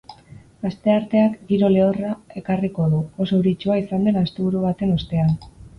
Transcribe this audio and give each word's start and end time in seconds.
Astearteak 0.69 1.35
giro 1.51 1.69
lehorra 1.75 2.15
ekarriko 2.43 2.89
du, 2.97 3.05
oso 3.27 3.41
euritsua 3.41 3.81
izan 3.85 4.11
den 4.11 4.21
asteburu 4.27 4.69
baten 4.71 4.99
ostean. 5.01 5.37